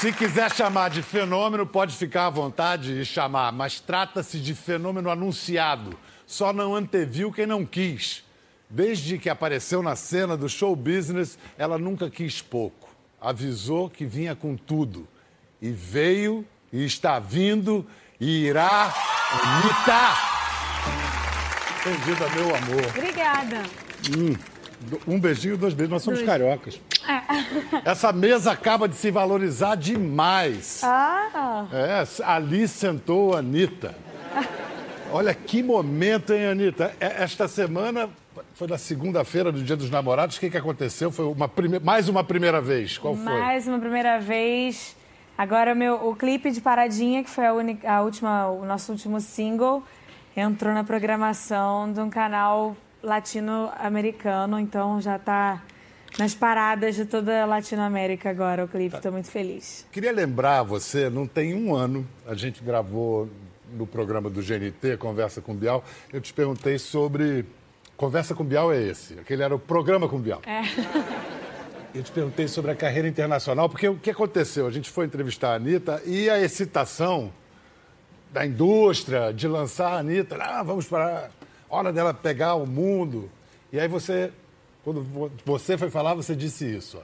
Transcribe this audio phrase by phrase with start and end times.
[0.00, 5.10] Se quiser chamar de fenômeno, pode ficar à vontade e chamar, mas trata-se de fenômeno
[5.10, 5.98] anunciado.
[6.24, 8.22] Só não anteviu quem não quis.
[8.70, 12.88] Desde que apareceu na cena do show business, ela nunca quis pouco.
[13.20, 15.08] Avisou que vinha com tudo.
[15.60, 17.84] E veio, e está vindo,
[18.20, 18.94] e irá
[19.64, 20.38] imitar.
[21.84, 22.86] Bem-vinda, meu amor.
[22.96, 23.62] Obrigada.
[24.16, 24.36] Hum,
[25.06, 25.92] um beijinho, dois beijos.
[25.92, 26.30] Nós somos Dois.
[26.30, 26.80] cariocas.
[27.84, 30.82] Essa mesa acaba de se valorizar demais.
[30.84, 33.94] Ah, É, ali sentou a Anitta.
[35.10, 36.94] Olha que momento, hein, Anitta?
[37.00, 38.08] É, Esta semana
[38.54, 40.36] foi na segunda-feira do Dia dos Namorados.
[40.36, 41.10] O que, que aconteceu?
[41.10, 41.78] Foi uma prime...
[41.78, 42.98] mais uma primeira vez.
[42.98, 43.24] Qual foi?
[43.24, 44.96] mais uma primeira vez.
[45.36, 49.20] Agora meu, o clipe de Paradinha, que foi a, única, a última, o nosso último
[49.20, 49.82] single,
[50.36, 55.62] entrou na programação de um canal latino-americano, então já está
[56.18, 58.96] nas paradas de toda a Latinoamérica agora o clipe.
[58.96, 59.86] Estou muito feliz.
[59.92, 63.28] Queria lembrar você, não tem um ano, a gente gravou
[63.72, 67.44] no programa do GNT, Conversa com Bial, eu te perguntei sobre.
[67.96, 70.40] Conversa com Bial é esse, aquele era o programa com Bial.
[70.46, 70.62] É.
[71.94, 74.66] Eu te perguntei sobre a carreira internacional, porque o que aconteceu?
[74.66, 77.32] A gente foi entrevistar a Anitta e a excitação
[78.30, 81.30] da indústria de lançar a Anitta, ah, vamos para
[81.68, 83.30] hora dela pegar o mundo.
[83.72, 84.32] E aí você,
[84.84, 86.98] quando vo- você foi falar, você disse isso.
[86.98, 87.02] ó.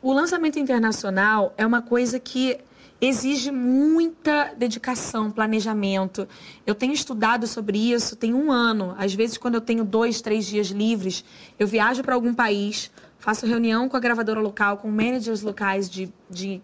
[0.00, 2.58] O lançamento internacional é uma coisa que
[3.00, 6.26] exige muita dedicação, planejamento.
[6.66, 8.94] Eu tenho estudado sobre isso tem um ano.
[8.98, 11.24] Às vezes, quando eu tenho dois, três dias livres,
[11.58, 16.12] eu viajo para algum país, faço reunião com a gravadora local, com managers locais de,
[16.30, 16.60] de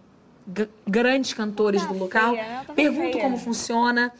[0.86, 2.64] grandes cantores do local, feia?
[2.66, 3.22] Tá pergunto feia.
[3.22, 4.12] como funciona,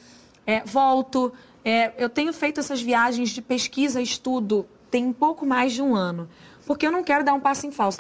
[0.47, 1.33] é, volto.
[1.65, 5.83] É, eu tenho feito essas viagens de pesquisa e estudo tem um pouco mais de
[5.83, 6.29] um ano,
[6.67, 7.99] porque eu não quero dar um passo em falso.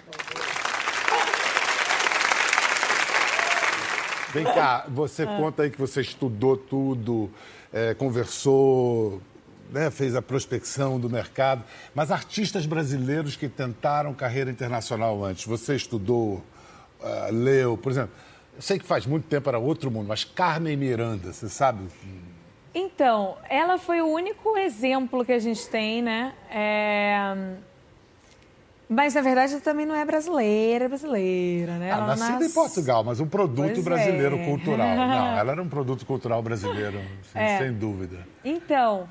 [4.32, 7.30] Vem cá, você conta aí que você estudou tudo,
[7.72, 9.22] é, conversou,
[9.70, 15.76] né, fez a prospecção do mercado, mas artistas brasileiros que tentaram carreira internacional antes, você
[15.76, 16.42] estudou,
[17.02, 18.10] ah, leu, por exemplo,
[18.54, 21.86] eu sei que faz muito tempo era outro mundo, mas Carmen Miranda, você sabe?
[22.80, 26.32] Então, ela foi o único exemplo que a gente tem, né?
[26.50, 27.56] É,
[28.88, 31.90] Mas, na verdade, ela também não é brasileira, é brasileira, né?
[31.90, 34.44] Ah, nascida nas- em Portugal, mas um produto Pois brasileiro é.
[34.46, 34.86] cultural.
[34.96, 36.98] Não, ela era um produto cultural brasileiro,
[37.32, 37.58] sem, É.
[37.58, 38.26] sem dúvida.
[38.42, 39.06] Então,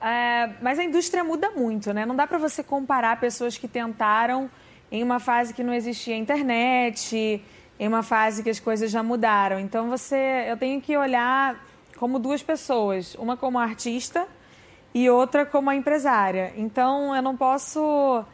[0.00, 2.04] é, mas a indústria muda muito, né?
[2.04, 4.50] Não dá para você comparar pessoas que tentaram
[4.90, 7.40] em uma fase que não existia internet,
[7.78, 9.60] em uma fase que as coisas já mudaram.
[9.60, 11.64] Então, você, eu tenho que olhar
[12.02, 14.26] como duas pessoas, uma como artista
[14.92, 16.52] e outra como empresária.
[16.56, 18.24] Então, eu não posso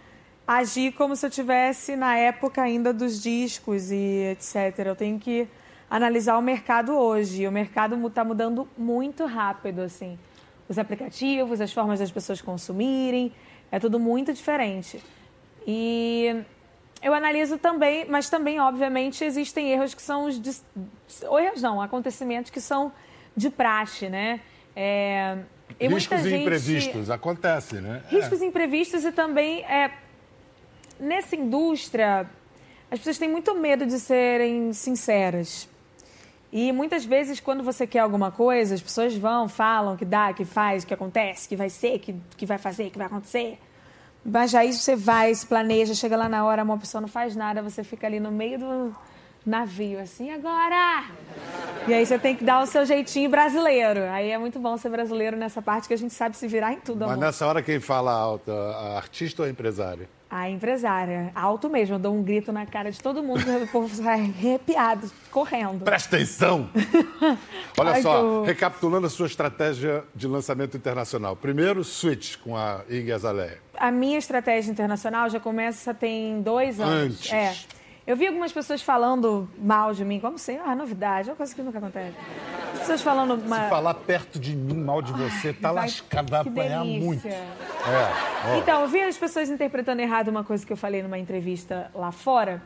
[0.46, 4.86] agir como se eu tivesse na época ainda dos discos e etc.
[4.86, 5.46] Eu tenho que
[5.90, 7.46] analisar o mercado hoje.
[7.46, 10.18] O mercado está mudando muito rápido, assim.
[10.66, 13.34] Os aplicativos, as formas das pessoas consumirem,
[13.70, 15.04] é tudo muito diferente.
[15.66, 16.42] E
[17.02, 20.40] eu analiso também, mas também, obviamente, existem erros que são os
[21.38, 22.90] erros não, acontecimentos que são
[23.38, 24.40] de praxe, né?
[24.76, 25.38] É,
[25.80, 28.02] e Riscos gente- imprevistos, acontece, né?
[28.10, 28.14] É.
[28.16, 29.90] riscos imprevistos e também é,
[30.98, 32.28] nessa indústria
[32.90, 35.68] as pessoas têm muito medo de serem sinceras
[36.52, 40.44] e muitas vezes quando você quer alguma coisa as pessoas vão falam que dá que
[40.44, 43.58] faz que acontece que vai ser que, que vai fazer que vai acontecer
[44.24, 47.36] mas já isso você vai se planeja chega lá na hora uma pessoa não faz
[47.36, 48.96] nada você fica ali no meio do
[49.48, 51.06] navio assim agora
[51.86, 54.90] e aí você tem que dar o seu jeitinho brasileiro aí é muito bom ser
[54.90, 57.24] brasileiro nessa parte que a gente sabe se virar em tudo Mas amor.
[57.24, 60.08] nessa hora quem fala alto, a artista ou a empresária?
[60.30, 63.88] A empresária, alto mesmo, eu dou um grito na cara de todo mundo, o povo
[63.88, 65.84] sai arrepiado, correndo.
[65.84, 66.68] Presta atenção!
[67.78, 71.34] Olha Ai, só, recapitulando a sua estratégia de lançamento internacional.
[71.34, 73.56] Primeiro, Switch com a Iggy Azalea.
[73.74, 77.14] A minha estratégia internacional já começa tem dois anos.
[77.14, 77.32] Antes.
[77.32, 77.77] É.
[78.08, 81.54] Eu vi algumas pessoas falando mal de mim, como sempre, ah, novidade, é uma coisa
[81.54, 82.16] que nunca acontece.
[82.72, 83.64] As pessoas falando uma...
[83.64, 87.04] Se falar perto de mim, mal de você, tá vai- lascado, vai apanhar delícia.
[87.04, 87.28] muito.
[87.28, 88.56] É.
[88.56, 92.10] Então, eu vi as pessoas interpretando errado uma coisa que eu falei numa entrevista lá
[92.10, 92.62] fora,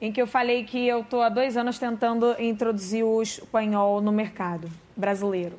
[0.00, 4.10] em que eu falei que eu estou há dois anos tentando introduzir o espanhol no
[4.10, 5.56] mercado brasileiro.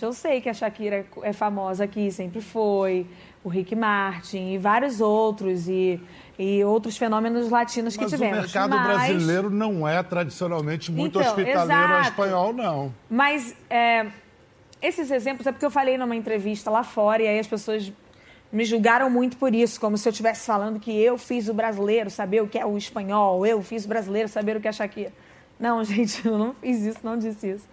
[0.00, 3.06] Eu sei que a Shakira é famosa aqui, sempre foi,
[3.48, 6.00] o Rick Martin e vários outros, e,
[6.38, 8.38] e outros fenômenos latinos que Mas o tivemos.
[8.42, 12.08] mercado Mas- brasileiro não é tradicionalmente muito Então, hospitaleiro exato.
[12.10, 12.94] espanhol, não.
[13.08, 14.06] Mas é,
[14.82, 17.92] esses exemplos é porque eu falei numa entrevista lá fora e aí as pessoas
[18.52, 22.08] me julgaram muito por isso, como se eu estivesse falando que eu fiz o brasileiro
[22.10, 24.72] saber o que é o espanhol, eu fiz o brasileiro saber o que é a
[24.72, 25.12] Shakira.
[25.58, 27.68] Não, gente, eu não fiz isso, não disse isso.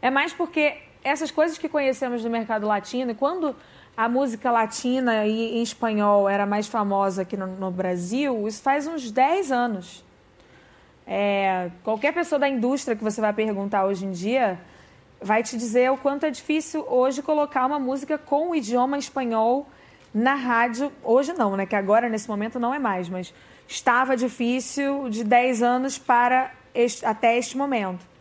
[0.00, 3.56] É mais porque essas coisas que conhecemos do mercado latino, quando
[3.96, 8.86] a música latina e em espanhol era mais famosa aqui no, no Brasil, isso faz
[8.86, 10.04] uns 10 anos.
[11.06, 14.58] É, qualquer pessoa da indústria que você vai perguntar hoje em dia
[15.20, 19.68] vai te dizer o quanto é difícil hoje colocar uma música com o idioma espanhol
[20.12, 20.92] na rádio.
[21.02, 21.66] Hoje não, né?
[21.66, 23.32] Que agora, nesse momento, não é mais, mas
[23.68, 28.11] estava difícil de 10 anos para este, até este momento.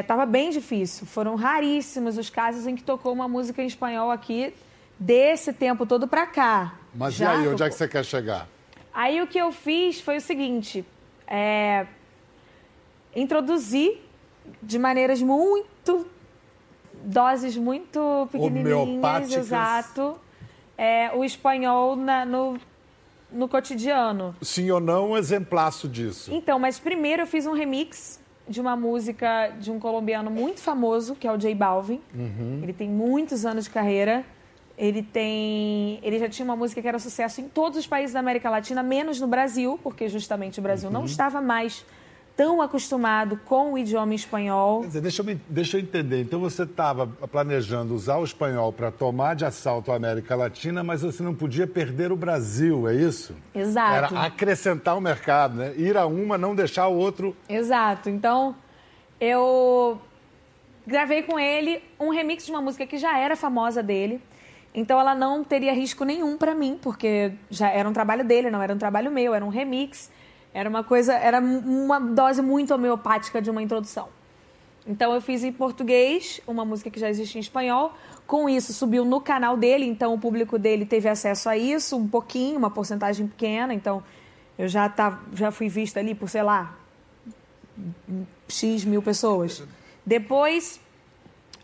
[0.00, 1.04] Estava é, bem difícil.
[1.04, 4.54] Foram raríssimos os casos em que tocou uma música em espanhol aqui
[4.98, 6.74] desse tempo todo para cá.
[6.94, 7.52] Mas Já e aí, tocou.
[7.52, 8.48] onde é que você quer chegar?
[8.92, 10.84] Aí o que eu fiz foi o seguinte:
[11.26, 11.86] é,
[13.16, 14.00] introduzir
[14.62, 16.06] de maneiras muito
[17.02, 20.16] doses muito pequenininhas, exato,
[20.78, 22.58] é, o espanhol na, no,
[23.30, 24.34] no cotidiano.
[24.40, 26.32] Sim ou não, um exemplaço disso.
[26.32, 31.14] Então, mas primeiro eu fiz um remix de uma música de um colombiano muito famoso,
[31.14, 32.00] que é o J Balvin.
[32.14, 32.60] Uhum.
[32.62, 34.24] Ele tem muitos anos de carreira.
[34.76, 38.20] Ele tem, ele já tinha uma música que era sucesso em todos os países da
[38.20, 40.94] América Latina, menos no Brasil, porque justamente o Brasil uhum.
[40.94, 41.84] não estava mais
[42.36, 44.80] tão acostumado com o idioma espanhol.
[44.80, 46.20] Quer dizer, deixa eu, me, deixa eu entender.
[46.22, 51.02] Então você estava planejando usar o espanhol para tomar de assalto a América Latina, mas
[51.02, 53.36] você não podia perder o Brasil, é isso?
[53.54, 54.14] Exato.
[54.14, 55.74] Era acrescentar o mercado, né?
[55.76, 57.36] Ir a uma, não deixar o outro.
[57.48, 58.10] Exato.
[58.10, 58.56] Então,
[59.20, 60.00] eu
[60.86, 64.20] gravei com ele um remix de uma música que já era famosa dele.
[64.74, 68.60] Então ela não teria risco nenhum para mim, porque já era um trabalho dele, não
[68.60, 70.10] era um trabalho meu, era um remix.
[70.54, 74.08] Era uma coisa, era uma dose muito homeopática de uma introdução.
[74.86, 77.92] Então eu fiz em português, uma música que já existe em espanhol.
[78.24, 82.06] Com isso subiu no canal dele, então o público dele teve acesso a isso, um
[82.06, 83.74] pouquinho, uma porcentagem pequena.
[83.74, 84.02] Então
[84.56, 86.76] eu já tá, já fui vista ali por, sei lá,
[88.48, 89.64] X mil pessoas.
[90.06, 90.78] Depois,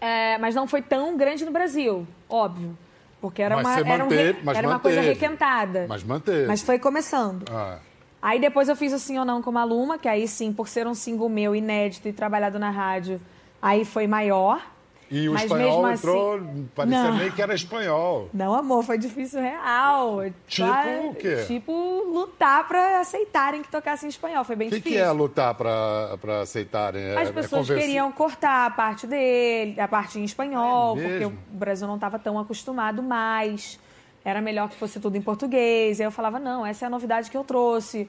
[0.00, 2.76] é, mas não foi tão grande no Brasil, óbvio.
[3.20, 4.08] Porque era, uma, era, um,
[4.56, 5.84] era uma coisa requentada.
[5.86, 6.46] Mas manteve.
[6.48, 7.44] Mas foi começando.
[7.50, 7.78] Ah.
[8.22, 10.86] Aí depois eu fiz o Sim ou Não com Maluma, que aí sim, por ser
[10.86, 13.20] um single meu, inédito e trabalhado na rádio,
[13.62, 14.62] aí foi maior.
[15.10, 16.40] E o Mas espanhol assim, entrou,
[16.72, 18.30] parecia não, meio que era espanhol.
[18.32, 20.20] Não, amor, foi difícil real.
[20.46, 21.44] Tipo pra, o quê?
[21.48, 21.72] Tipo,
[22.12, 24.44] lutar para aceitarem que tocasse em espanhol.
[24.44, 25.00] Foi bem que difícil.
[25.00, 27.16] O que é lutar para aceitarem?
[27.16, 31.24] As é, pessoas é queriam cortar a parte dele, a parte em espanhol, é porque
[31.24, 33.80] o Brasil não estava tão acostumado mais
[34.24, 35.98] era melhor que fosse tudo em português.
[35.98, 38.08] E aí eu falava, não, essa é a novidade que eu trouxe.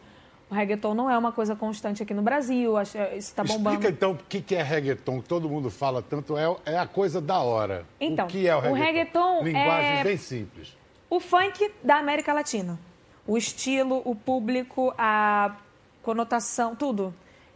[0.50, 3.78] O reggaeton não é uma coisa constante aqui no Brasil, isso está bombando.
[3.78, 7.22] Explica então o que é reggaeton, que todo mundo fala tanto, é, é a coisa
[7.22, 7.86] da hora.
[8.02, 8.78] Então, o que é o reggaeton?
[8.78, 10.76] O reggaeton Linguagem é bem simples.
[11.10, 12.78] O funk da América Latina.
[13.26, 15.56] O estilo, o público, a
[16.02, 17.14] conotação, tudo.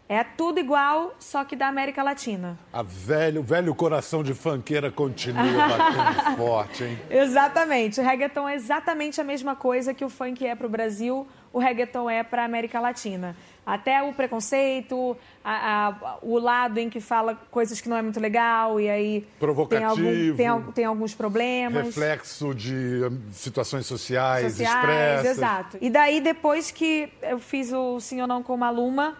[0.07, 2.59] É tudo igual, só que da América Latina.
[2.71, 6.99] A velho, o velho coração de fanqueira continua batendo forte, hein?
[7.09, 7.99] Exatamente.
[7.99, 11.57] O reggaeton é exatamente a mesma coisa que o funk é para o Brasil, o
[11.57, 13.35] reggaeton é para a América Latina.
[13.65, 18.19] Até o preconceito, a, a, o lado em que fala coisas que não é muito
[18.19, 21.83] legal e aí Provocativo, tem, algum, tem, tem alguns problemas.
[21.87, 25.37] Reflexo de hum, situações sociais, sociais expressas.
[25.37, 25.77] Exato.
[25.81, 29.17] E daí, depois que eu fiz o Sim ou Não com Maluma,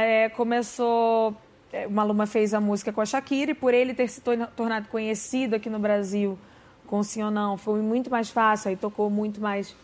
[0.00, 1.36] é, começou.
[1.72, 4.88] É, o Maluma fez a música com a Shakira e por ele ter se tornado
[4.88, 6.38] conhecido aqui no Brasil
[6.86, 8.68] com Sim ou Não, foi muito mais fácil.
[8.68, 9.74] Aí tocou muito mais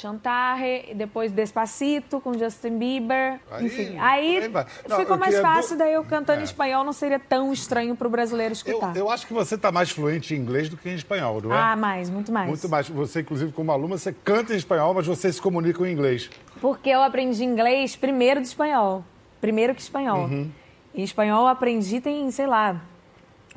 [0.00, 3.98] Chantarre, depois Despacito com Justin Bieber, aí, enfim.
[3.98, 4.50] Aí
[4.88, 6.42] não, ficou mais fácil, daí eu cantando é.
[6.42, 8.96] em espanhol não seria tão estranho para o brasileiro escutar.
[8.96, 11.52] Eu, eu, acho que você está mais fluente em inglês do que em espanhol, não
[11.52, 11.58] é?
[11.58, 12.48] Ah, mais, muito mais.
[12.48, 12.88] Muito mais.
[12.88, 16.30] Você, inclusive, como aluna, você canta em espanhol, mas você se comunica em inglês.
[16.60, 19.04] Porque eu aprendi inglês primeiro do espanhol.
[19.40, 20.24] Primeiro que espanhol.
[20.24, 20.50] Uhum.
[20.94, 22.80] E espanhol eu aprendi tem, sei lá,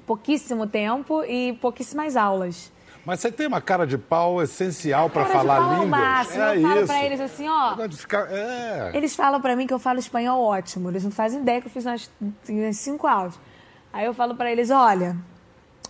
[0.06, 2.72] pouquíssimo tempo e pouquíssimas aulas.
[3.06, 5.90] Mas você tem uma cara de pau essencial para falar de pau línguas.
[5.90, 6.44] Máximo.
[6.44, 6.88] É eu falo isso.
[6.88, 7.76] pra eles assim, ó.
[8.30, 8.92] É.
[8.94, 10.90] Eles falam para mim que eu falo espanhol ótimo.
[10.90, 12.10] Eles não fazem ideia que eu fiz nas,
[12.48, 13.38] nas cinco aulas.
[13.92, 15.18] Aí eu falo para eles, olha,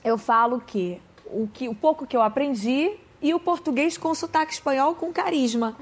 [0.03, 4.53] eu falo que o, que o pouco que eu aprendi e o português com sotaque
[4.53, 5.75] espanhol com carisma.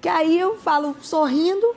[0.00, 1.76] Que aí eu falo sorrindo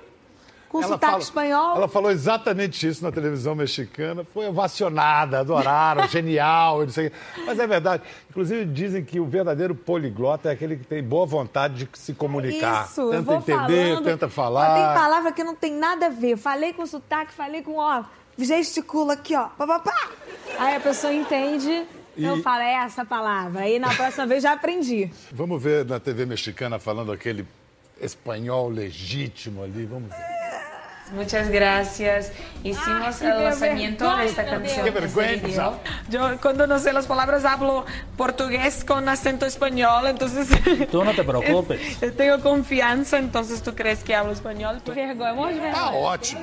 [0.71, 1.75] com ela sotaque fala, espanhol.
[1.75, 7.11] Ela falou exatamente isso na televisão mexicana, foi ovacionada, adoraram, genial, não sei
[7.45, 8.03] Mas é verdade.
[8.29, 12.85] Inclusive, dizem que o verdadeiro poliglota é aquele que tem boa vontade de se comunicar.
[12.85, 14.75] Isso, tenta entender, falando, tenta falar.
[14.75, 16.37] Tem palavra que não tem nada a ver.
[16.37, 18.05] Falei com sotaque, falei com, ó,
[18.37, 20.09] gesticula aqui, ó, pá, pá, pá.
[20.57, 21.85] Aí a pessoa entende.
[22.15, 22.23] E...
[22.23, 23.63] Eu falo, é essa palavra.
[23.63, 25.11] Aí na próxima vez já aprendi.
[25.33, 27.45] Vamos ver na TV mexicana falando aquele
[27.99, 30.30] espanhol legítimo ali, vamos ver.
[31.11, 32.31] Muchas gracias.
[32.63, 34.85] Hicimos el lanzamiento de esta canción.
[34.85, 35.73] Qué vergüenza.
[36.09, 37.85] Yo cuando no sé las palabras hablo
[38.17, 40.47] portugués con acento español, entonces...
[40.89, 41.99] Tú no te preocupes.
[41.99, 44.81] Yo tengo confianza, entonces tú crees que hablo español.
[44.85, 45.91] Que vergonha, morro de Tá vergonha.
[45.91, 46.41] ótimo.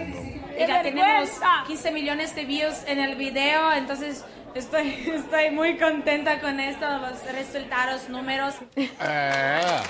[0.59, 0.83] Ya vergüenza.
[0.83, 1.31] tenemos
[1.69, 7.23] 15 millones de views en el video, entonces estoy, estoy muy contenta con esto, los
[7.33, 8.55] resultados, números.
[9.01, 9.81] É.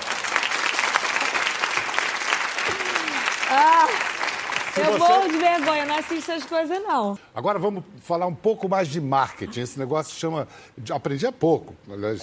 [4.73, 7.17] Se Eu você- morro de vergonha, não assisto essas coisas, não.
[7.33, 9.61] Agora vamos falar um pouco mais de marketing.
[9.61, 10.47] Esse negócio chama.
[10.77, 11.75] de- Aprendi há pouco,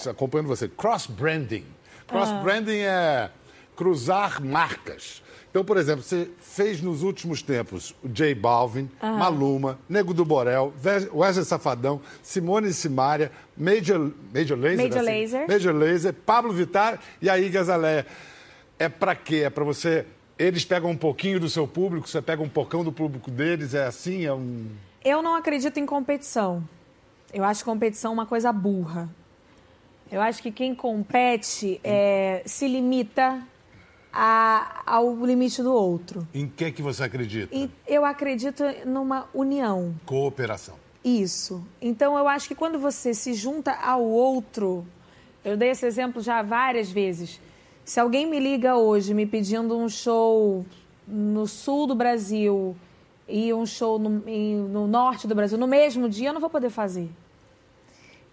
[0.09, 0.67] acompanhando você.
[0.67, 1.65] Cross-branding.
[2.07, 3.29] Cross-branding é
[3.75, 5.21] cruzar marcas.
[5.49, 10.73] Então, por exemplo, você fez nos últimos tempos o J Balvin, Maluma, Nego do Borel,
[11.13, 14.77] Wesley Safadão, Simone e Simaria, Major, Major Lazer.
[14.77, 15.21] Major assim?
[15.21, 15.47] Lazer.
[15.47, 18.05] Major Lazer, Pablo Vittar e a Iggy Azalea.
[18.77, 19.43] É pra quê?
[19.45, 20.05] É pra você.
[20.37, 23.85] Eles pegam um pouquinho do seu público, você pega um pocão do público deles, é
[23.85, 24.25] assim?
[24.25, 24.67] É um.
[25.03, 26.63] Eu não acredito em competição.
[27.33, 29.09] Eu acho competição uma coisa burra.
[30.11, 33.41] Eu acho que quem compete é, se limita
[34.13, 36.25] a- ao limite do outro.
[36.33, 37.53] Em que que você acredita?
[37.55, 39.93] E eu acredito numa união.
[40.05, 40.75] Cooperação.
[41.03, 41.65] Isso.
[41.81, 44.85] Então eu acho que quando você se junta ao outro,
[45.43, 47.39] eu dei esse exemplo já várias vezes.
[47.87, 50.65] Se alguém me liga hoje me pedindo um show
[51.07, 52.75] no sul do Brasil
[53.29, 56.69] e um show no, no norte do Brasil no mesmo dia, eu não vou poder
[56.69, 57.09] fazer.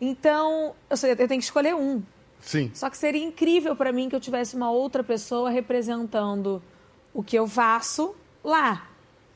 [0.01, 2.03] Então, eu, sei, eu tenho que escolher um.
[2.41, 2.69] Sim.
[2.75, 6.61] Só que seria incrível para mim que eu tivesse uma outra pessoa representando
[7.15, 8.89] o que eu faço lá.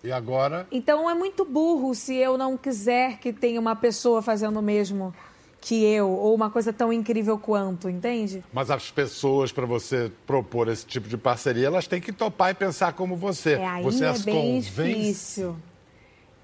[0.03, 0.67] E agora?
[0.73, 5.15] Então é muito burro se eu não quiser que tenha uma pessoa fazendo o mesmo
[5.61, 8.45] que eu, ou uma coisa tão incrível quanto, entende?
[8.53, 12.55] Mas as pessoas, para você propor esse tipo de parceria, elas têm que topar e
[12.55, 13.55] pensar como você.
[13.55, 14.71] É, aí você é as bem convence.
[14.71, 15.57] difícil.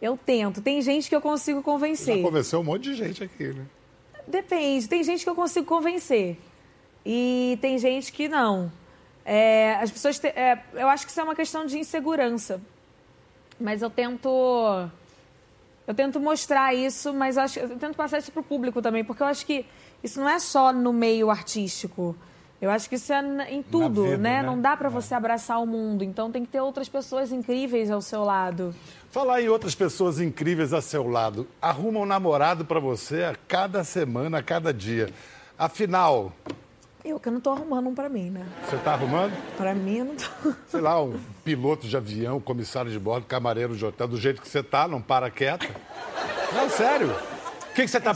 [0.02, 0.60] Eu tento.
[0.60, 2.20] Tem gente que eu consigo Já convencer.
[2.22, 3.64] convenceu um monte de gente aqui, né?
[4.26, 4.88] Depende.
[4.88, 6.36] Tem gente que eu consigo convencer.
[7.06, 8.70] E tem gente que não.
[9.24, 10.18] É, as pessoas.
[10.18, 12.60] te- é, eu acho que isso é uma questão de insegurança.
[13.60, 14.28] Mas eu tento.
[15.86, 19.04] Eu tento mostrar isso, mas eu, acho, eu tento passar isso para o público também,
[19.04, 19.66] porque eu acho que
[20.02, 22.16] isso não é só no meio artístico.
[22.60, 24.40] Eu acho que isso é em tudo, vida, né?
[24.40, 24.42] né?
[24.42, 26.02] Não dá para você abraçar o mundo.
[26.02, 28.74] Então tem que ter outras pessoas incríveis ao seu lado.
[29.10, 31.46] Falar em outras pessoas incríveis a seu lado.
[31.60, 35.10] Arruma um namorado para você a cada semana, a cada dia.
[35.58, 36.32] Afinal,
[37.04, 38.46] Eu que não tô arrumando um para mim, né?
[38.64, 39.32] você está arrumando?
[39.58, 40.54] Para mim, eu não tô.
[40.68, 44.48] Sei lá, um piloto de avião, comissário de bordo, camareiro de hotel, do jeito que
[44.48, 45.68] você tá, não para quieta.
[46.54, 47.10] Não, sério.
[47.10, 48.14] O que, que você está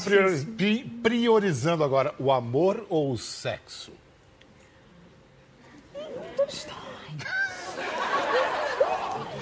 [1.02, 2.14] priorizando agora?
[2.18, 3.92] O amor ou o sexo?
[6.46, 6.66] Os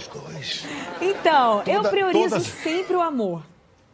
[0.08, 0.64] dois.
[1.00, 3.42] Então, eu Toda- priorizo todas- sempre o amor,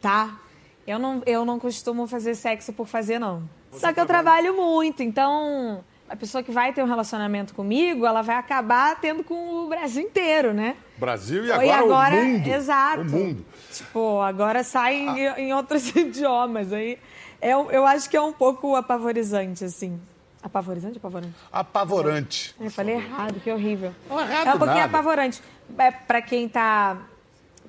[0.01, 0.39] tá?
[0.87, 3.47] Eu não, eu não costumo fazer sexo por fazer, não.
[3.79, 8.21] Só que eu trabalho muito, então a pessoa que vai ter um relacionamento comigo, ela
[8.21, 10.75] vai acabar tendo com o Brasil inteiro, né?
[10.97, 12.47] Brasil e E agora, agora- o mundo.
[12.47, 13.01] exato.
[13.01, 13.45] O mundo.
[13.71, 16.71] Tipo, agora sai em, em outros idiomas.
[16.71, 16.99] Aí
[17.41, 19.99] é, eu acho que é um pouco apavorizante, assim.
[20.43, 21.33] Apavorizante, apavorante?
[21.51, 22.55] Apavorante.
[22.59, 23.93] Eu falei errado, que horrível.
[24.09, 24.85] Não é errado é um pouquinho nada.
[24.85, 25.41] apavorante.
[25.77, 26.97] É para quem tá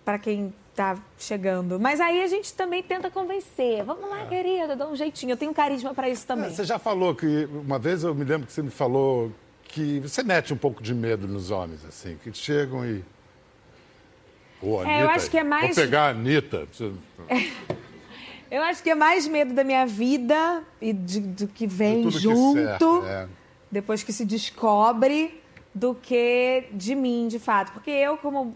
[0.05, 1.79] para quem tá chegando.
[1.79, 3.85] Mas aí a gente também tenta convencer.
[3.85, 5.33] Vamos lá, querida, dá um jeitinho.
[5.33, 6.47] Eu tenho carisma para isso também.
[6.47, 9.31] É, Você já falou que, uma vez eu me lembro que você me falou
[9.65, 13.05] que você mete um pouco de medo nos homens, assim, que chegam e.
[14.63, 16.67] Ô, Anitta, É, eu acho que é mais- Vou pegar a Anitta.
[16.73, 16.93] Você-
[18.51, 22.11] Eu acho que é mais medo da minha vida e de- do que vem que
[22.11, 22.55] junto,
[23.03, 23.29] cerca, é.
[23.69, 25.41] depois que se descobre,
[25.75, 27.73] do que de mim, de fato.
[27.73, 28.55] Porque eu, como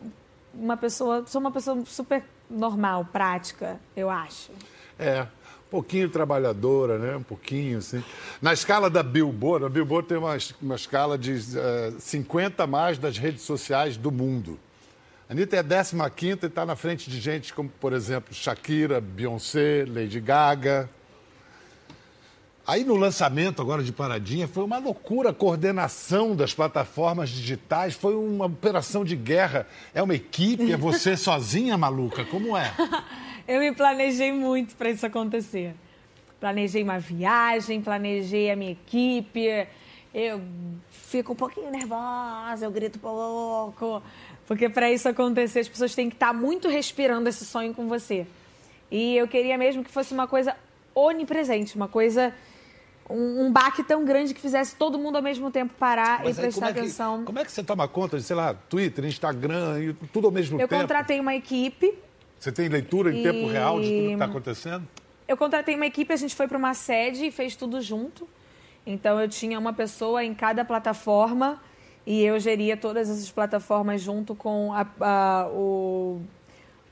[0.58, 4.50] uma pessoa, sou uma pessoa super normal, prática, eu acho.
[4.98, 7.16] É, um pouquinho trabalhadora, né?
[7.16, 8.02] Um pouquinho, assim.
[8.40, 13.18] Na escala da Billboard, a Billboard tem uma, uma escala de eh, 50 mais das
[13.18, 14.58] redes sociais do mundo.
[15.28, 18.98] A Anitta é a 15 e está na frente de gente como, por exemplo, Shakira,
[18.98, 20.88] Beyoncé, Lady Gaga.
[22.68, 28.14] Aí no lançamento agora de Paradinha foi uma loucura a coordenação das plataformas digitais, foi
[28.14, 29.66] uma operação de guerra.
[29.94, 32.26] É uma equipe, é você sozinha, maluca?
[32.26, 32.70] Como é?
[33.48, 35.75] Eu me planejei muito para isso acontecer.
[36.38, 39.66] Planejei uma viagem, planejei a minha equipe.
[40.12, 40.42] Eu
[40.90, 44.02] fico um pouquinho nervosa, eu grito pouco.
[44.46, 48.26] Porque para isso acontecer, as pessoas têm que estar muito respirando esse sonho com você.
[48.90, 50.54] E eu queria mesmo que fosse uma coisa
[50.94, 52.34] onipresente, uma coisa
[53.08, 56.40] um, um baque tão grande que fizesse todo mundo ao mesmo tempo parar Mas e
[56.40, 57.24] aí, prestar como é, que, atenção.
[57.24, 60.68] como é que você toma conta de, sei lá, Twitter, Instagram, tudo ao mesmo Eu
[60.68, 60.80] tempo?
[60.82, 61.94] contratei uma equipe.
[62.38, 64.88] Você tem leitura em E- tempo real de tudo que está acontecendo?
[65.26, 68.28] Eu contratei uma equipe, a gente foi para uma sede e fez tudo junto.
[68.86, 71.60] Então eu tinha uma pessoa em cada plataforma
[72.06, 76.20] e eu geria todas essas plataformas junto com a- a- o,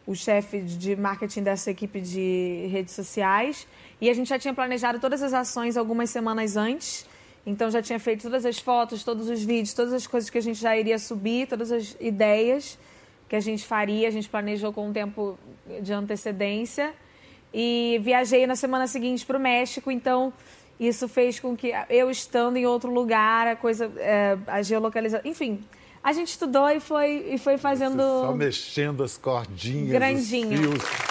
[0.07, 3.67] o chefe de marketing dessa equipe de redes sociais.
[4.01, 7.07] E a gente já tinha planejado todas as ações algumas semanas antes.
[7.47, 10.43] Então já tinha feito todas as fotos, todos os vídeos, todas as coisas que a
[10.43, 12.79] gente já iria subir, todas as ideias
[13.29, 15.39] que a gente faria, a gente planejou com um tempo
[15.81, 16.93] de antecedência.
[17.53, 20.33] E viajei na semana seguinte para o México, então
[20.79, 25.65] isso fez com que eu estando em outro lugar, a coisa, é, a geolocalização, enfim,
[26.03, 27.97] a gente estudou e foi, e foi fazendo.
[27.97, 30.71] Você só mexendo as cordinhas, Grandinho.
[30.71, 31.06] os fios.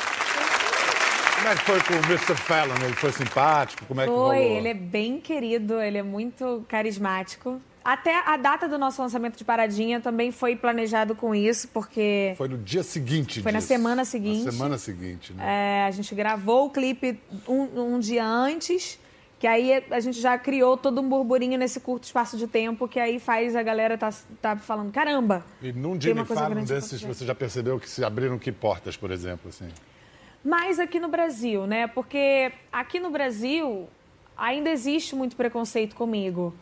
[1.46, 2.36] Como é que foi com o Mr.
[2.36, 2.74] Fallon?
[2.84, 3.86] Ele foi simpático?
[3.86, 4.34] Como é que Foi, rolou?
[4.34, 7.62] ele é bem querido, ele é muito carismático.
[7.84, 12.48] Até a data do nosso lançamento de Paradinha também foi planejado com isso, porque Foi
[12.48, 13.68] no dia seguinte Foi na disso.
[13.68, 14.44] semana seguinte.
[14.44, 15.84] Na semana seguinte, né?
[15.84, 18.98] é, a gente gravou o clipe um, um dia antes,
[19.38, 23.00] que aí a gente já criou todo um burburinho nesse curto espaço de tempo, que
[23.00, 24.10] aí faz a galera tá,
[24.42, 28.40] tá falando, caramba, E num coisa Fallon grande desses, você já percebeu que se abriram
[28.40, 29.70] que portas, por exemplo, assim?
[30.46, 31.88] Mais aqui no Brasil, né?
[31.88, 33.90] Porque aqui no Brasil
[34.38, 36.54] ainda existe muito preconceito comigo.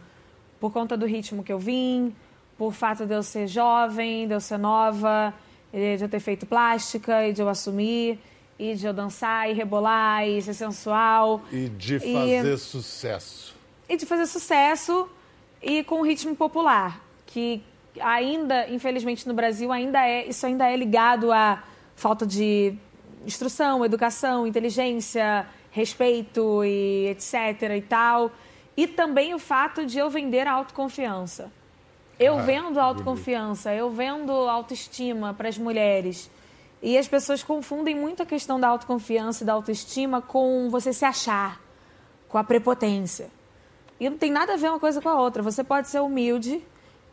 [0.60, 2.16] Por conta do ritmo que eu vim,
[2.58, 5.34] por fato de eu ser jovem, de eu ser nova,
[5.74, 8.18] de eu ter feito plástica e de eu assumir,
[8.58, 11.42] e de eu dançar e rebolar e ser sensual.
[11.52, 13.56] E de E- fazer sucesso.
[13.90, 15.10] e de fazer sucesso
[15.62, 17.62] e com ritmo popular, que
[18.00, 21.62] ainda, infelizmente no Brasil ainda é, isso ainda é ligado à
[21.96, 22.76] falta de
[23.26, 28.32] instrução, educação, inteligência, respeito e etc e tal.
[28.76, 31.52] E também o fato de eu vender autoconfiança.
[32.20, 36.30] Eu Ah, vendo autoconfiança, eu vendo autoestima para as mulheres.
[36.82, 41.06] E as pessoas confundem muito a questão da autoconfiança e da autoestima com você se
[41.06, 41.62] achar,
[42.28, 43.30] com a prepotência.
[44.00, 45.42] E não tem nada a ver uma coisa com a outra.
[45.42, 46.62] Você pode ser humilde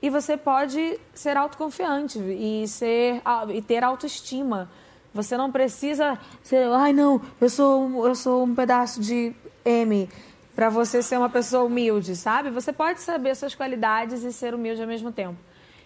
[0.02, 3.22] e você pode ser autoconfiante e ser
[3.54, 4.68] e ter autoestima.
[5.12, 9.32] Você não precisa ser, ai não, eu sou um- eu sou um pedaço de
[9.64, 10.08] M
[10.54, 12.50] para você ser uma pessoa humilde, sabe?
[12.50, 15.36] Você pode saber suas qualidades e ser humilde ao mesmo tempo.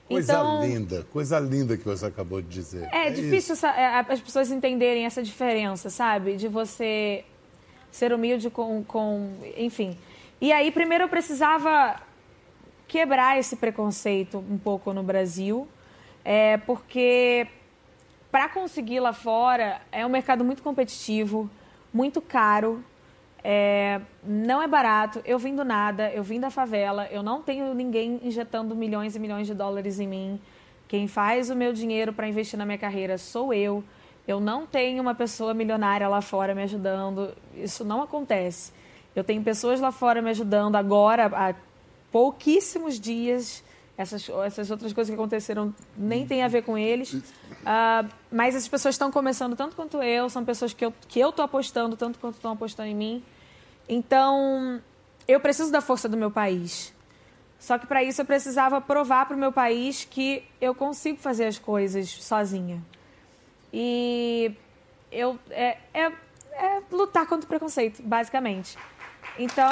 [0.06, 2.87] Coisa então, linda, coisa linda que você acabou de dizer.
[2.92, 6.37] é difícil essa- é, as pessoas entenderem essa diferença, sabe?
[6.37, 7.24] De você
[7.90, 9.30] ser humilde com, com.
[9.56, 9.96] Enfim.
[10.40, 11.98] E aí, primeiro eu precisava
[12.87, 15.66] quebrar esse preconceito um pouco no Brasil,
[16.24, 17.46] é, porque
[18.35, 21.49] para conseguir lá fora é um mercado muito competitivo,
[21.92, 22.83] muito caro.
[23.44, 25.23] é, não é barato.
[25.25, 29.20] Eu vim do nada, eu vim da favela, eu não tenho ninguém injetando milhões e
[29.20, 30.40] milhões de dólares em mim.
[30.88, 33.85] Quem faz o meu dinheiro para investir na minha carreira sou eu.
[34.27, 37.37] Eu não tenho uma pessoa milionária lá fora me ajudando.
[37.55, 38.73] Isso não acontece.
[39.14, 41.55] Eu tenho pessoas lá fora me ajudando agora, há
[42.11, 43.62] pouquíssimos dias.
[43.96, 47.16] Essas, essas outras coisas que aconteceram nem tem a ver com eles.
[47.64, 51.30] Ah, mas essas pessoas estão começando tanto quanto eu, são pessoas que eu que eu
[51.30, 53.22] estou apostando tanto quanto estão apostando em mim.
[53.88, 54.83] Então,
[55.28, 56.92] eu preciso da força do meu país.
[57.59, 61.46] Só que para isso eu precisava provar para o meu país que eu consigo fazer
[61.46, 62.83] as coisas sozinha.
[63.72, 64.54] E
[65.11, 66.12] eu é, é,
[66.52, 68.76] é lutar contra o preconceito, basicamente.
[69.38, 69.70] Então.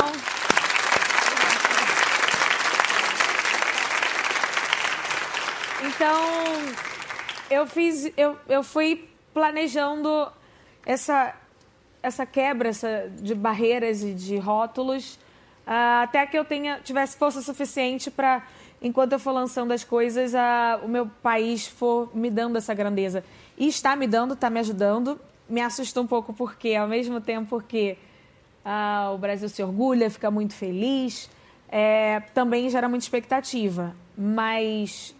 [5.86, 6.16] Então,
[7.50, 10.30] eu fiz, eu, eu fui planejando
[10.86, 11.34] essa,
[12.02, 15.18] essa quebra essa, de barreiras e de rótulos
[15.66, 18.42] ah, até que eu tenha, tivesse força suficiente para,
[18.80, 23.24] enquanto eu for lançando as coisas, ah, o meu país for me dando essa grandeza.
[23.56, 25.20] E está me dando, está me ajudando.
[25.48, 27.96] Me assusta um pouco porque, ao mesmo tempo, porque
[28.64, 31.28] ah, o Brasil se orgulha, fica muito feliz,
[31.68, 33.94] é, também gera muita expectativa.
[34.16, 35.14] Mas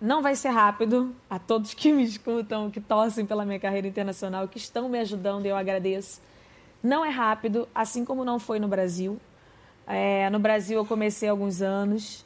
[0.00, 1.14] não vai ser rápido.
[1.28, 5.46] A todos que me escutam, que torcem pela minha carreira internacional, que estão me ajudando,
[5.46, 6.20] eu agradeço.
[6.82, 9.18] Não é rápido, assim como não foi no Brasil.
[9.86, 12.24] É, no Brasil eu comecei alguns anos.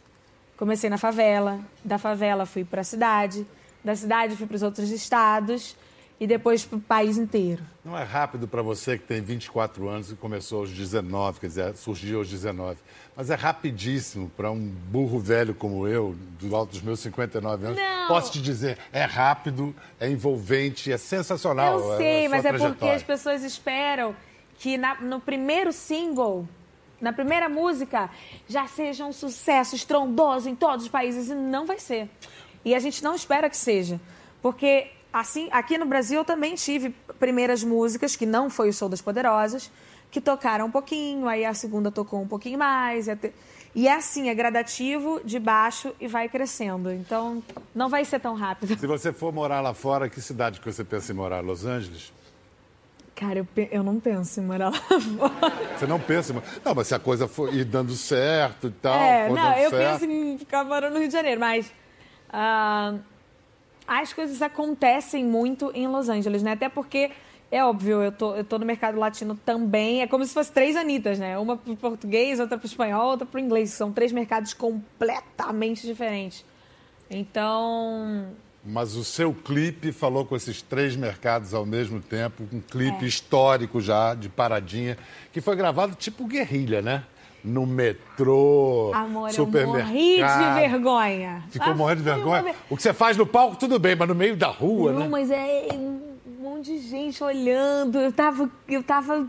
[0.57, 3.47] Comecei na favela, da favela fui para a cidade,
[3.85, 5.77] da cidade fui para os outros estados
[6.21, 7.63] e depois para o país inteiro.
[7.85, 11.77] Não é rápido para você que tem 24 anos e começou aos 19, quer dizer,
[11.77, 12.79] surgiu aos 19.
[13.17, 17.79] Mas é rapidíssimo para um burro velho como eu, do alto dos meus 59 anos.
[17.79, 18.09] Não.
[18.09, 21.79] Posso te dizer, é rápido, é envolvente, é sensacional.
[21.79, 24.15] Eu a sei, mas é porque as pessoas esperam
[24.59, 26.49] que na- no primeiro single
[27.01, 28.11] na primeira música
[28.49, 31.29] já seja um sucesso estrondoso em todos os países.
[31.31, 32.11] E não vai ser.
[32.65, 34.01] E a gente não espera que seja.
[34.43, 38.89] Porque, assim, aqui no Brasil eu também tive primeiras músicas, que não foi o Show
[38.89, 39.71] das Poderosas,
[40.11, 43.07] que tocaram um pouquinho, aí a segunda tocou um pouquinho mais.
[43.75, 46.91] E é assim, é gradativo, de baixo e vai crescendo.
[46.93, 47.43] Então,
[47.75, 48.79] não vai ser tão rápido.
[48.79, 51.41] Se você for morar lá fora, que cidade que você pensa em morar?
[51.41, 52.13] Los Angeles?
[53.15, 55.77] Cara, eu, eu não penso em morar lá fora.
[55.77, 58.95] Você não pensa em Não, mas se a coisa for ir dando certo e tal.
[58.95, 60.01] É, não, eu certo...
[60.01, 61.67] penso em ficar morando no Rio de Janeiro, mas.
[62.31, 63.01] Uh,
[63.89, 66.53] as coisas acontecem muito em Los Angeles, né?
[66.53, 67.11] Até porque,
[67.51, 70.03] é óbvio, eu tô, eu tô no mercado latino também.
[70.03, 71.39] É como se fosse três Anitas, né?
[71.39, 73.71] Uma pro português, outra pro espanhol, outra pro inglês.
[73.71, 76.45] São três mercados completamente diferentes.
[77.11, 78.29] Então,
[78.65, 83.09] mas o seu clipe falou com esses três mercados ao mesmo tempo, um clipe é.
[83.09, 84.99] histórico já, de paradinha,
[85.33, 87.05] que foi gravado tipo guerrilha, né?
[87.49, 89.89] No metrô, Amor, supermercado.
[89.89, 91.43] eu morri de vergonha.
[91.51, 92.43] Ficou ah, morrendo de vergonha?
[92.43, 92.55] Uma...
[92.69, 95.09] O que você faz no palco, tudo bem, mas no meio da rua, Não, né?
[95.09, 96.01] mas é um
[96.43, 97.99] monte de gente olhando.
[97.99, 98.51] Eu tava...
[98.69, 99.27] Eu tava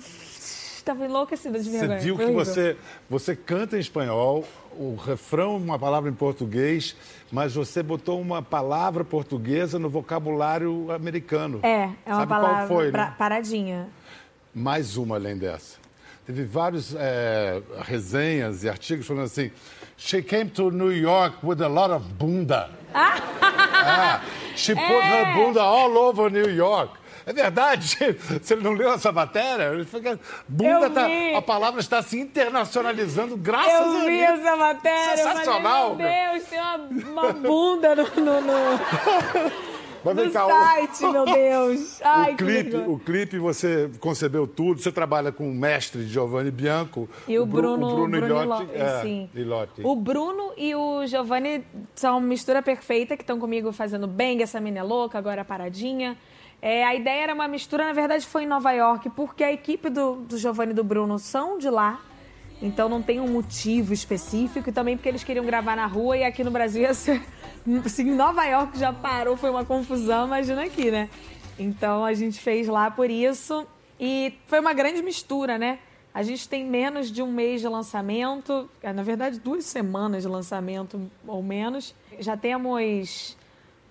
[0.89, 1.99] estava enlouquecida de vergonha.
[1.99, 2.77] Você viu que você,
[3.10, 4.43] você canta em espanhol,
[4.77, 6.95] o refrão uma palavra em português,
[7.32, 11.60] mas você botou uma palavra portuguesa no vocabulário americano.
[11.63, 13.15] É, é uma Sabe palavra qual foi, né?
[13.17, 13.88] paradinha.
[14.53, 15.77] Mais uma além dessa.
[16.29, 19.49] Teve vários é, resenhas e artigos falando assim:
[19.97, 22.69] She came to New York with a lot of bunda.
[22.93, 24.21] ah,
[24.55, 25.23] she put é.
[25.23, 26.99] her bunda all over New York.
[27.25, 27.97] É verdade.
[28.43, 29.71] Você não leu essa matéria?
[30.47, 34.03] Bunda tá, a palavra está se internacionalizando graças eu a Deus.
[34.03, 35.17] Eu vi essa matéria.
[35.17, 35.97] Sensacional.
[35.97, 36.75] Falei, meu Deus, tem uma,
[37.23, 38.03] uma bunda no...
[38.03, 39.59] no, no...
[40.03, 41.12] Mas no cá, site, o...
[41.12, 42.01] meu Deus.
[42.01, 44.81] Ai, o, clipe, o clipe, você concebeu tudo.
[44.81, 47.09] Você trabalha com o mestre Giovanni Bianco.
[47.27, 48.69] E o, Bruno, o Bruno, Bruno Ilhotti.
[48.73, 49.29] É, sim.
[49.33, 49.81] Ilhotti.
[49.83, 51.63] O Bruno e o Giovanni
[51.95, 56.17] são uma mistura perfeita, que estão comigo fazendo bem, essa menina louca, agora paradinha.
[56.62, 59.89] É, a ideia era uma mistura, na verdade foi em Nova York, porque a equipe
[59.89, 62.01] do, do Giovanni e do Bruno são de lá.
[62.62, 66.24] Então não tem um motivo específico e também porque eles queriam gravar na rua e
[66.24, 67.22] aqui no Brasil ia ser.
[67.86, 71.10] Assim, Nova York já parou, foi uma confusão, imagina aqui, né?
[71.58, 73.67] Então a gente fez lá por isso
[74.00, 75.80] e foi uma grande mistura, né?
[76.13, 80.30] A gente tem menos de um mês de lançamento, é, na verdade duas semanas de
[80.30, 81.93] lançamento ou menos.
[82.19, 83.38] Já temos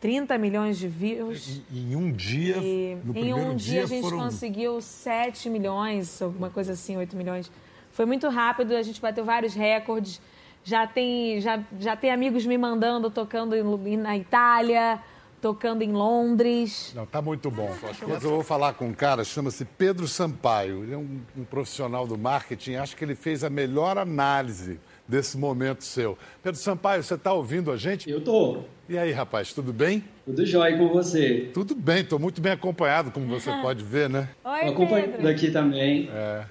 [0.01, 1.63] 30 milhões de views.
[1.73, 4.19] Em, em um dia, e, no Em um dia, dia a gente foram...
[4.19, 7.51] conseguiu 7 milhões, alguma coisa assim, 8 milhões.
[7.99, 10.21] Foi muito rápido, a gente bateu vários recordes.
[10.63, 15.01] Já tem, já, já tem amigos me mandando, tocando em, na Itália,
[15.43, 16.93] tocando em Londres.
[16.95, 17.69] Não, tá muito bom.
[18.07, 20.85] Mas eu vou falar com um cara, chama-se Pedro Sampaio.
[20.85, 25.37] Ele é um, um profissional do marketing, acho que ele fez a melhor análise desse
[25.37, 26.17] momento seu.
[26.41, 28.09] Pedro Sampaio, você está ouvindo a gente?
[28.09, 28.69] Eu estou.
[28.89, 30.05] E aí, rapaz, tudo bem?
[30.25, 31.51] Tudo jóia com você.
[31.53, 34.29] Tudo bem, estou muito bem acompanhado, como você pode ver, né?
[34.45, 36.09] Oi, Acompanhando aqui também.
[36.15, 36.45] É.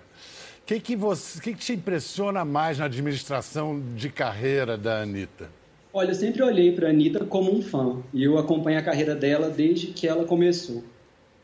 [0.68, 5.50] O que, que, você, que, que te impressiona mais na administração de carreira da Anitta?
[5.94, 8.04] Olha, eu sempre olhei para a Anitta como um fã.
[8.14, 10.84] E eu acompanho a carreira dela desde que ela começou.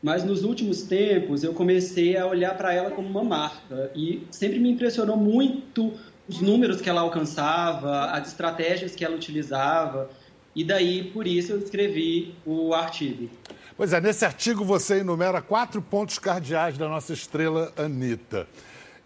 [0.02, 3.90] Mas nos últimos tempos eu comecei a olhar para ela como uma marca.
[3.96, 5.94] E sempre me impressionou muito
[6.28, 10.10] os números que ela alcançava, as estratégias que ela utilizava.
[10.54, 13.30] E daí, por isso, eu escrevi o artigo.
[13.74, 18.46] Pois é, nesse artigo você enumera quatro pontos cardeais da nossa estrela Anitta.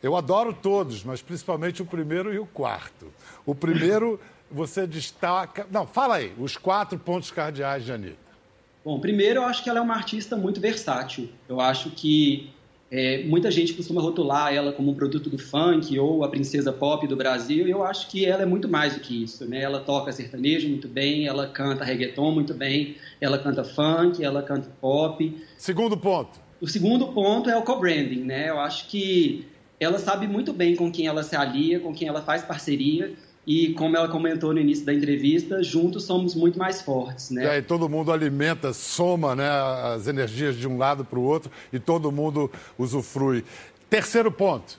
[0.02, 3.06] Eu adoro todos, mas principalmente o primeiro e o quarto.
[3.44, 5.66] O primeiro, você destaca.
[5.70, 8.28] Não, fala aí, os quatro pontos cardeais de Anitta.
[8.84, 11.28] Bom, primeiro, eu acho que ela é uma artista muito versátil.
[11.48, 12.50] Eu acho que
[12.90, 17.06] é, muita gente costuma rotular ela como um produto do funk ou a princesa pop
[17.06, 19.44] do Brasil, e eu acho que ela é muito mais do que isso.
[19.44, 19.60] Né?
[19.60, 24.70] Ela toca sertanejo muito bem, ela canta reggaeton muito bem, ela canta funk, ela canta
[24.80, 25.36] pop.
[25.58, 26.40] Segundo ponto.
[26.60, 28.24] O segundo ponto é o co-branding.
[28.24, 28.48] Né?
[28.48, 29.46] Eu acho que
[29.80, 33.14] ela sabe muito bem com quem ela se alia, com quem ela faz parceria,
[33.46, 37.56] e como ela comentou no início da entrevista, juntos somos muito mais fortes, né?
[37.56, 41.50] É, e todo mundo alimenta, soma né, as energias de um lado para o outro
[41.72, 43.42] e todo mundo usufrui.
[43.88, 44.78] Terceiro ponto.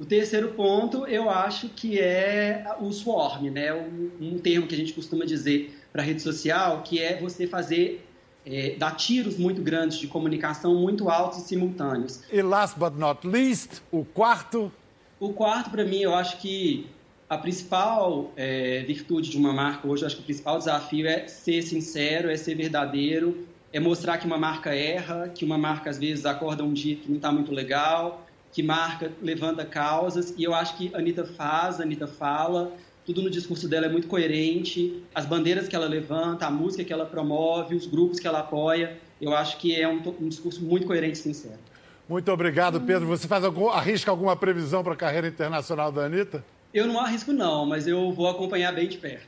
[0.00, 3.72] O terceiro ponto, eu acho que é o swarm, né?
[3.72, 8.04] Um, um termo que a gente costuma dizer para rede social, que é você fazer
[8.50, 12.20] é, dar tiros muito grandes de comunicação muito altos e simultâneos.
[12.32, 14.72] E last but not least, o quarto.
[15.20, 16.88] O quarto, para mim, eu acho que
[17.28, 21.62] a principal é, virtude de uma marca hoje, acho que o principal desafio é ser
[21.62, 26.24] sincero, é ser verdadeiro, é mostrar que uma marca erra, que uma marca às vezes
[26.24, 30.76] acorda um dia que não está muito legal que marca, levanta causas, e eu acho
[30.76, 32.72] que a Anitta faz, a Anitta fala,
[33.08, 36.92] tudo no discurso dela é muito coerente, as bandeiras que ela levanta, a música que
[36.92, 40.86] ela promove, os grupos que ela apoia, eu acho que é um, um discurso muito
[40.86, 41.58] coerente e sincero.
[42.06, 43.06] Muito obrigado, Pedro.
[43.06, 46.44] Você faz algum, arrisca alguma previsão para a carreira internacional da Anitta?
[46.72, 49.26] Eu não arrisco não, mas eu vou acompanhar bem de perto.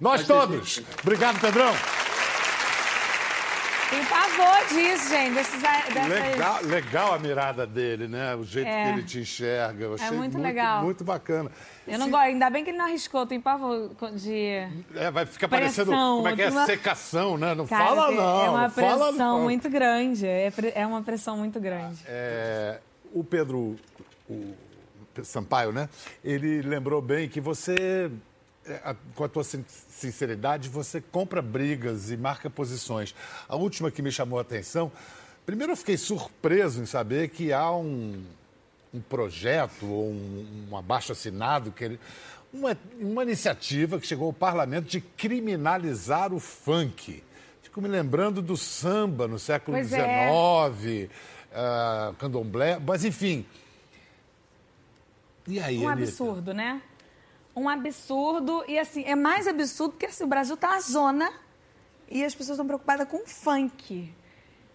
[0.00, 0.80] Nós Pode todos.
[1.02, 1.74] Obrigado, Pedrão.
[3.90, 5.34] Tem pavor disso, gente.
[5.34, 6.08] Desses, dessas...
[6.08, 8.34] legal, legal a mirada dele, né?
[8.34, 8.84] O jeito é.
[8.84, 9.84] que ele te enxerga.
[9.84, 10.82] Eu é achei é muito, muito legal.
[10.84, 11.50] Muito bacana.
[11.86, 14.68] Eu não gosto, ainda bem que ele não arriscou, tem pavor de.
[14.94, 15.90] É, vai ficar pressão, parecendo.
[15.90, 16.50] Como é que é?
[16.50, 16.66] Uma...
[16.66, 17.54] Secação, né?
[17.54, 18.44] Não Cara, fala, não.
[18.44, 19.40] É uma pressão não.
[19.42, 20.26] muito grande.
[20.26, 22.02] É, é uma pressão muito grande.
[22.06, 22.80] É,
[23.12, 23.76] o Pedro
[24.28, 24.54] o
[25.24, 25.88] Sampaio, né?
[26.22, 28.10] Ele lembrou bem que você
[29.14, 33.14] com a tua sinceridade, você compra brigas e marca posições.
[33.48, 34.90] A última que me chamou a atenção,
[35.46, 38.22] primeiro eu fiquei surpreso em saber que há um,
[38.92, 42.00] um projeto ou um, um abaixo assinado que ele,
[42.52, 47.22] uma, uma iniciativa que chegou ao parlamento de criminalizar o funk.
[47.62, 51.08] Fico me lembrando do samba no século XIX, é.
[51.52, 53.44] uh, candomblé, mas enfim.
[55.46, 56.10] E aí, um Anitta?
[56.10, 56.82] absurdo, né?
[57.58, 58.64] Um absurdo.
[58.68, 61.30] E assim, é mais absurdo porque assim, o Brasil tá uma zona
[62.10, 64.12] e as pessoas estão preocupadas com funk.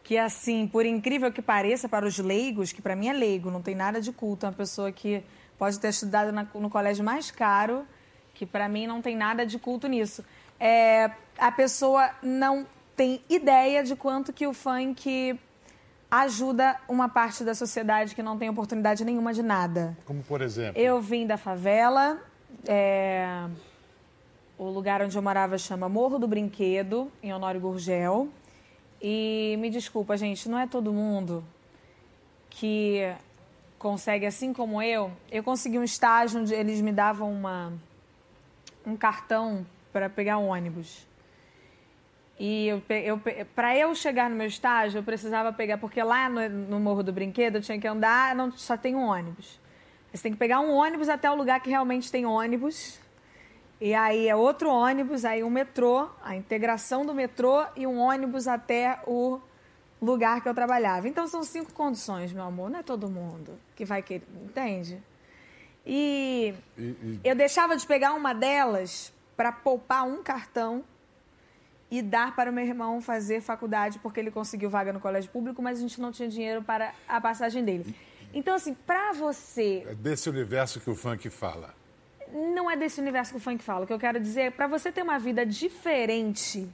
[0.03, 3.61] Que assim, por incrível que pareça, para os leigos, que para mim é leigo, não
[3.61, 5.23] tem nada de culto, é uma pessoa que
[5.57, 7.85] pode ter estudado na, no colégio mais caro,
[8.33, 10.23] que para mim não tem nada de culto nisso.
[10.59, 15.39] É, a pessoa não tem ideia de quanto que o funk
[16.11, 19.97] ajuda uma parte da sociedade que não tem oportunidade nenhuma de nada.
[20.05, 20.79] Como por exemplo?
[20.79, 22.21] Eu vim da favela,
[22.67, 23.47] é,
[24.57, 28.29] o lugar onde eu morava chama Morro do Brinquedo, em Honório Gurgel.
[29.01, 31.43] E me desculpa, gente, não é todo mundo
[32.49, 33.01] que
[33.77, 35.11] consegue, assim como eu.
[35.29, 37.73] Eu consegui um estágio onde eles me davam uma,
[38.85, 41.05] um cartão para pegar um ônibus.
[42.39, 43.21] E eu, eu,
[43.55, 47.13] para eu chegar no meu estágio, eu precisava pegar, porque lá no, no Morro do
[47.13, 49.59] Brinquedo eu tinha que andar, não, só tem um ônibus.
[50.13, 52.99] Você tem que pegar um ônibus até o lugar que realmente tem ônibus.
[53.81, 58.47] E aí é outro ônibus, aí um metrô, a integração do metrô e um ônibus
[58.47, 59.41] até o
[59.99, 61.07] lugar que eu trabalhava.
[61.07, 62.69] Então são cinco condições, meu amor.
[62.69, 65.01] Não é todo mundo que vai querer, entende?
[65.85, 67.19] E, e, e...
[67.23, 70.83] eu deixava de pegar uma delas para poupar um cartão
[71.89, 75.61] e dar para o meu irmão fazer faculdade, porque ele conseguiu vaga no colégio público,
[75.61, 77.95] mas a gente não tinha dinheiro para a passagem dele.
[78.33, 79.85] Então, assim, para você.
[79.87, 81.73] É desse universo que o funk fala.
[82.31, 83.83] Não é desse universo que o funk fala.
[83.83, 86.67] O que eu quero dizer é para você ter uma vida diferente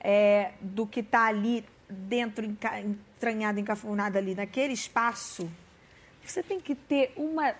[0.00, 5.50] é, do que está ali dentro, entranhado, encafunado ali naquele espaço,
[6.24, 7.54] você tem que ter uma.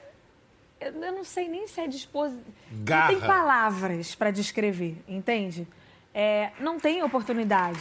[0.80, 2.44] Eu não sei nem se é disposição.
[2.70, 5.66] Não tem palavras para descrever, entende?
[6.12, 7.80] É, não tem oportunidade.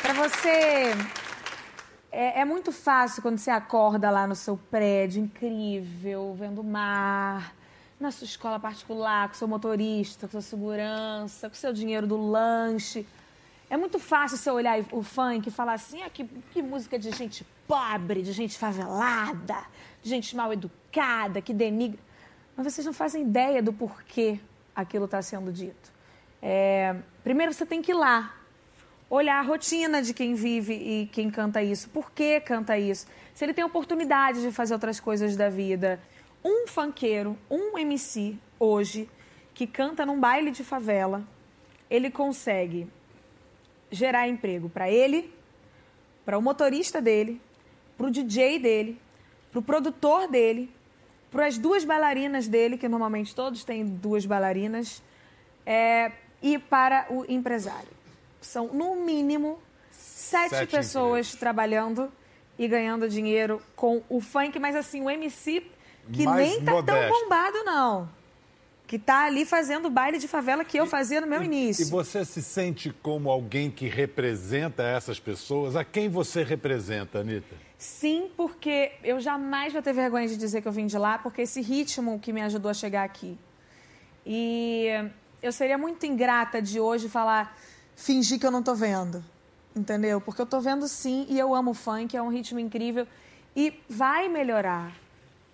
[0.00, 0.92] Para você
[2.16, 7.54] é, é, muito fácil quando você acorda lá no seu prédio, incrível, vendo o mar,
[8.00, 13.06] na sua escola particular, com seu motorista, com sua segurança, com seu dinheiro do lanche.
[13.68, 17.10] É muito fácil você olhar o funk e falar assim, ah, que, que música de
[17.10, 19.58] gente pobre, de gente favelada,
[20.02, 22.00] de gente mal educada, que denigra.
[22.56, 24.40] Mas vocês não fazem ideia do porquê
[24.74, 25.92] aquilo está sendo dito.
[26.40, 28.34] É, primeiro você tem que ir lá,
[29.08, 33.44] olhar a rotina de quem vive e quem canta isso, por que canta isso, se
[33.44, 36.00] ele tem oportunidade de fazer outras coisas da vida.
[36.44, 39.08] Um fanqueiro, um MC hoje,
[39.54, 41.22] que canta num baile de favela,
[41.88, 42.88] ele consegue
[43.90, 45.32] gerar emprego para ele,
[46.24, 47.40] para o motorista dele,
[47.96, 49.00] para o DJ dele,
[49.50, 50.70] para o produtor dele,
[51.30, 55.02] para as duas bailarinas dele, que normalmente todos têm duas bailarinas,
[55.64, 57.95] é, e para o empresário.
[58.46, 59.58] São, no mínimo,
[59.90, 62.10] sete, sete pessoas trabalhando
[62.56, 65.64] e ganhando dinheiro com o funk, mas assim, o MC
[66.12, 67.00] que Mais nem tá modesto.
[67.00, 68.08] tão bombado, não.
[68.86, 71.82] Que tá ali fazendo o baile de favela que eu fazia no meu e, início.
[71.82, 75.74] E você se sente como alguém que representa essas pessoas?
[75.74, 77.56] A quem você representa, Anitta?
[77.76, 81.42] Sim, porque eu jamais vou ter vergonha de dizer que eu vim de lá, porque
[81.42, 83.36] esse ritmo que me ajudou a chegar aqui.
[84.24, 84.86] E
[85.42, 87.58] eu seria muito ingrata de hoje falar
[87.96, 89.24] fingir que eu não tô vendo.
[89.74, 90.20] Entendeu?
[90.20, 93.06] Porque eu tô vendo sim e eu amo funk, é um ritmo incrível
[93.54, 94.92] e vai melhorar.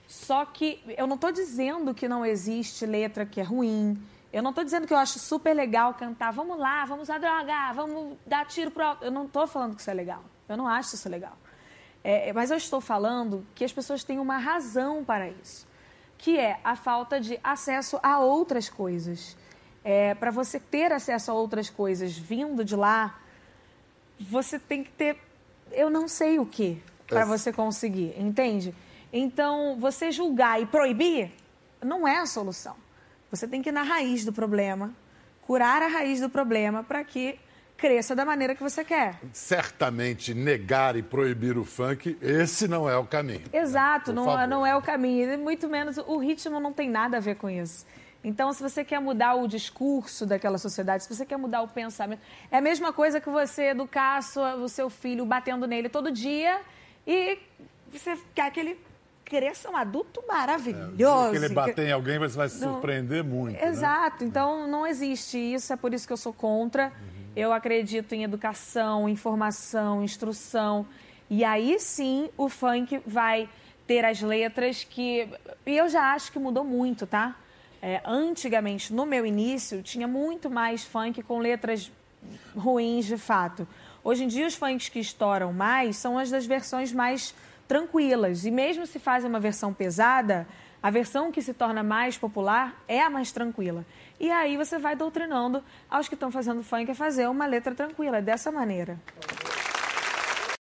[0.07, 4.00] Só que eu não tô dizendo que não existe letra que é ruim.
[4.33, 7.72] Eu não tô dizendo que eu acho super legal cantar, vamos lá, vamos usar droga,
[7.74, 8.96] vamos dar tiro pro.
[9.00, 10.22] Eu não tô falando que isso é legal.
[10.48, 11.37] Eu não acho isso legal.
[12.05, 15.66] É, mas eu estou falando que as pessoas têm uma razão para isso,
[16.18, 19.37] que é a falta de acesso a outras coisas.
[19.85, 23.18] É, para você ter acesso a outras coisas vindo de lá,
[24.21, 25.18] você tem que ter,
[25.73, 28.75] eu não sei o que, para você conseguir, entende?
[29.12, 31.31] Então, você julgar e proibir
[31.83, 32.77] não é a solução.
[33.31, 34.92] Você tem que ir na raiz do problema,
[35.42, 37.38] curar a raiz do problema para que
[37.77, 39.18] cresça da maneira que você quer.
[39.33, 43.40] Certamente negar e proibir o funk, esse não é o caminho.
[43.53, 43.59] Né?
[43.59, 44.23] Exato, né?
[44.23, 45.37] não, não é o caminho.
[45.38, 47.85] Muito menos o ritmo não tem nada a ver com isso.
[48.24, 52.20] Então, se você quer mudar o discurso daquela sociedade, se você quer mudar o pensamento,
[52.50, 54.20] é a mesma coisa que você educar
[54.61, 56.61] o seu filho batendo nele todo dia
[57.06, 57.38] e
[57.90, 58.78] você quer que ele
[59.24, 61.28] cresça um adulto maravilhoso.
[61.28, 63.61] É, que ele bater em alguém, você vai se surpreender muito.
[63.61, 63.66] Né?
[63.66, 64.22] Exato.
[64.22, 64.30] Né?
[64.30, 65.72] Então, não existe isso.
[65.72, 66.87] É por isso que eu sou contra.
[66.87, 67.32] Uhum.
[67.35, 70.87] Eu acredito em educação, informação, instrução.
[71.30, 73.48] E aí sim o funk vai
[73.87, 75.26] ter as letras que.
[75.64, 77.35] E eu já acho que mudou muito, tá?
[77.85, 81.90] É, antigamente, no meu início, tinha muito mais funk com letras
[82.57, 83.66] ruins de fato.
[84.05, 87.35] Hoje em dia, os funks que estouram mais são as das versões mais
[87.66, 88.45] tranquilas.
[88.47, 90.47] E mesmo se fazem uma versão pesada,
[90.81, 93.85] a versão que se torna mais popular é a mais tranquila.
[94.21, 98.23] E aí você vai doutrinando aos que estão fazendo funk a fazer uma letra tranquila,
[98.23, 98.97] dessa maneira.